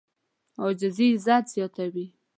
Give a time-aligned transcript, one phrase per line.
[0.61, 2.05] عاجزي عزت زیاتوي.